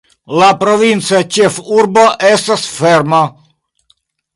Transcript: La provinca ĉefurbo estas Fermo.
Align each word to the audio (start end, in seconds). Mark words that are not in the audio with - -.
La 0.37 0.47
provinca 0.63 1.21
ĉefurbo 1.37 2.09
estas 2.33 2.67
Fermo. 2.83 3.25